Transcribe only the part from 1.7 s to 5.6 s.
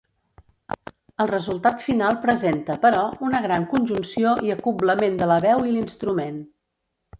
final presenta, però, una gran conjunció i acoblament de la